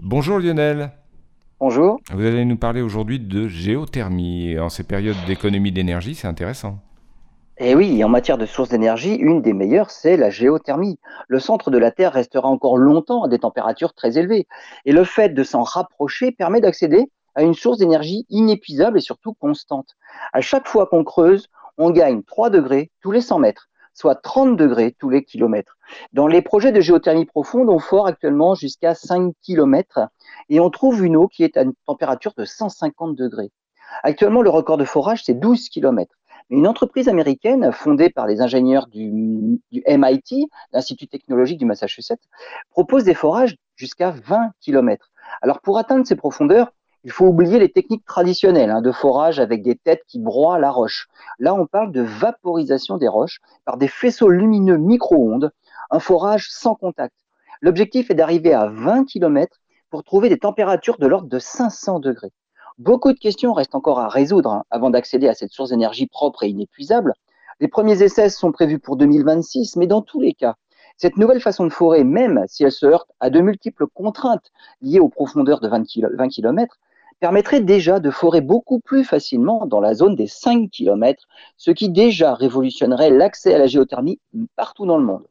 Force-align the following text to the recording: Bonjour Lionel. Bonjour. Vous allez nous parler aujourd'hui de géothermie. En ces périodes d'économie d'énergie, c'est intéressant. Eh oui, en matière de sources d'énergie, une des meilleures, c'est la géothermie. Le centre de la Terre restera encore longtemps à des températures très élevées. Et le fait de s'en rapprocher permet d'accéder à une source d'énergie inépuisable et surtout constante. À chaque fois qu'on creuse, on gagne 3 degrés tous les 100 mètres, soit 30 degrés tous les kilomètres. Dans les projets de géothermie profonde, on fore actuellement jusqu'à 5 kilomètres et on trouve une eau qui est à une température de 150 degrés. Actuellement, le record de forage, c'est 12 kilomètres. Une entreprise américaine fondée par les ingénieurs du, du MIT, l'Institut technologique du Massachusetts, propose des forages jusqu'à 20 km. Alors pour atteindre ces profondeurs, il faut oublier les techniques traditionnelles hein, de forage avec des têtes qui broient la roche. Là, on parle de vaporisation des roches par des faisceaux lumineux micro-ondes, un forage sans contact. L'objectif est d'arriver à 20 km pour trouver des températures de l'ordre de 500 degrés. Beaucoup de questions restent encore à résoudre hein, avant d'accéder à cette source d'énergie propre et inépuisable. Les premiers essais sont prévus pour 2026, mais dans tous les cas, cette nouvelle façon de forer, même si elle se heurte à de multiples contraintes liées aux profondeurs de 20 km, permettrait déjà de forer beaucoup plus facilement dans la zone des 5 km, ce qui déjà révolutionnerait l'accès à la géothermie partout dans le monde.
Bonjour 0.00 0.38
Lionel. 0.38 0.90
Bonjour. 1.58 1.98
Vous 2.12 2.26
allez 2.26 2.44
nous 2.44 2.58
parler 2.58 2.82
aujourd'hui 2.82 3.18
de 3.18 3.48
géothermie. 3.48 4.58
En 4.58 4.68
ces 4.68 4.84
périodes 4.84 5.16
d'économie 5.26 5.72
d'énergie, 5.72 6.14
c'est 6.14 6.28
intéressant. 6.28 6.80
Eh 7.56 7.74
oui, 7.74 8.04
en 8.04 8.10
matière 8.10 8.36
de 8.36 8.44
sources 8.44 8.68
d'énergie, 8.68 9.14
une 9.14 9.40
des 9.40 9.54
meilleures, 9.54 9.90
c'est 9.90 10.18
la 10.18 10.28
géothermie. 10.28 10.98
Le 11.28 11.38
centre 11.40 11.70
de 11.70 11.78
la 11.78 11.92
Terre 11.92 12.12
restera 12.12 12.46
encore 12.46 12.76
longtemps 12.76 13.22
à 13.22 13.28
des 13.28 13.38
températures 13.38 13.94
très 13.94 14.18
élevées. 14.18 14.46
Et 14.84 14.92
le 14.92 15.04
fait 15.04 15.30
de 15.30 15.42
s'en 15.42 15.62
rapprocher 15.62 16.30
permet 16.30 16.60
d'accéder 16.60 17.10
à 17.34 17.42
une 17.42 17.54
source 17.54 17.78
d'énergie 17.78 18.26
inépuisable 18.28 18.98
et 18.98 19.02
surtout 19.02 19.32
constante. 19.32 19.96
À 20.34 20.42
chaque 20.42 20.68
fois 20.68 20.86
qu'on 20.86 21.04
creuse, 21.04 21.48
on 21.78 21.90
gagne 21.90 22.22
3 22.22 22.50
degrés 22.50 22.90
tous 23.00 23.12
les 23.12 23.22
100 23.22 23.38
mètres, 23.38 23.70
soit 23.96 24.14
30 24.14 24.56
degrés 24.56 24.94
tous 24.98 25.08
les 25.08 25.24
kilomètres. 25.24 25.76
Dans 26.12 26.26
les 26.26 26.42
projets 26.42 26.70
de 26.70 26.80
géothermie 26.80 27.24
profonde, 27.24 27.70
on 27.70 27.78
fore 27.78 28.06
actuellement 28.06 28.54
jusqu'à 28.54 28.94
5 28.94 29.32
kilomètres 29.42 30.00
et 30.50 30.60
on 30.60 30.70
trouve 30.70 31.04
une 31.04 31.16
eau 31.16 31.28
qui 31.28 31.42
est 31.42 31.56
à 31.56 31.62
une 31.62 31.72
température 31.86 32.34
de 32.36 32.44
150 32.44 33.16
degrés. 33.16 33.50
Actuellement, 34.02 34.42
le 34.42 34.50
record 34.50 34.76
de 34.76 34.84
forage, 34.84 35.24
c'est 35.24 35.34
12 35.34 35.70
kilomètres. 35.70 36.14
Une 36.50 36.68
entreprise 36.68 37.08
américaine 37.08 37.72
fondée 37.72 38.10
par 38.10 38.26
les 38.26 38.40
ingénieurs 38.40 38.86
du, 38.86 39.60
du 39.72 39.82
MIT, 39.88 40.48
l'Institut 40.72 41.08
technologique 41.08 41.58
du 41.58 41.64
Massachusetts, 41.64 42.22
propose 42.70 43.04
des 43.04 43.14
forages 43.14 43.56
jusqu'à 43.76 44.10
20 44.10 44.50
km. 44.60 45.10
Alors 45.42 45.60
pour 45.60 45.78
atteindre 45.78 46.06
ces 46.06 46.16
profondeurs, 46.16 46.72
il 47.04 47.12
faut 47.12 47.26
oublier 47.26 47.58
les 47.58 47.70
techniques 47.70 48.04
traditionnelles 48.04 48.70
hein, 48.70 48.82
de 48.82 48.92
forage 48.92 49.38
avec 49.38 49.62
des 49.62 49.76
têtes 49.76 50.02
qui 50.08 50.18
broient 50.18 50.58
la 50.58 50.70
roche. 50.70 51.08
Là, 51.38 51.54
on 51.54 51.66
parle 51.66 51.92
de 51.92 52.02
vaporisation 52.02 52.96
des 52.96 53.08
roches 53.08 53.40
par 53.64 53.76
des 53.76 53.88
faisceaux 53.88 54.28
lumineux 54.28 54.76
micro-ondes, 54.76 55.52
un 55.90 56.00
forage 56.00 56.48
sans 56.50 56.74
contact. 56.74 57.14
L'objectif 57.60 58.10
est 58.10 58.14
d'arriver 58.14 58.52
à 58.52 58.66
20 58.66 59.04
km 59.04 59.58
pour 59.90 60.04
trouver 60.04 60.28
des 60.28 60.38
températures 60.38 60.98
de 60.98 61.06
l'ordre 61.06 61.28
de 61.28 61.38
500 61.38 62.00
degrés. 62.00 62.32
Beaucoup 62.78 63.12
de 63.12 63.18
questions 63.18 63.52
restent 63.52 63.74
encore 63.74 64.00
à 64.00 64.08
résoudre 64.08 64.50
hein, 64.50 64.64
avant 64.70 64.90
d'accéder 64.90 65.28
à 65.28 65.34
cette 65.34 65.52
source 65.52 65.70
d'énergie 65.70 66.06
propre 66.06 66.42
et 66.42 66.48
inépuisable. 66.48 67.14
Les 67.60 67.68
premiers 67.68 68.02
essais 68.02 68.28
sont 68.28 68.52
prévus 68.52 68.78
pour 68.78 68.96
2026, 68.96 69.76
mais 69.76 69.86
dans 69.86 70.02
tous 70.02 70.20
les 70.20 70.34
cas, 70.34 70.56
cette 70.98 71.16
nouvelle 71.16 71.40
façon 71.40 71.64
de 71.64 71.70
forer, 71.70 72.04
même 72.04 72.44
si 72.48 72.64
elle 72.64 72.72
se 72.72 72.84
heurte 72.86 73.10
à 73.20 73.30
de 73.30 73.40
multiples 73.40 73.86
contraintes 73.86 74.50
liées 74.82 75.00
aux 75.00 75.08
profondeurs 75.08 75.60
de 75.60 75.68
20 75.68 76.28
km, 76.28 76.78
permettrait 77.20 77.60
déjà 77.60 78.00
de 78.00 78.10
forer 78.10 78.40
beaucoup 78.40 78.80
plus 78.80 79.04
facilement 79.04 79.66
dans 79.66 79.80
la 79.80 79.94
zone 79.94 80.14
des 80.14 80.26
5 80.26 80.70
km, 80.70 81.26
ce 81.56 81.70
qui 81.70 81.88
déjà 81.88 82.34
révolutionnerait 82.34 83.10
l'accès 83.10 83.54
à 83.54 83.58
la 83.58 83.66
géothermie 83.66 84.20
partout 84.56 84.86
dans 84.86 84.98
le 84.98 85.04
monde. 85.04 85.26